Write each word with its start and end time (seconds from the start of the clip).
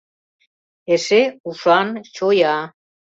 Эше— 0.93 1.21
ушан, 1.47 1.87
чоя. 2.15 2.55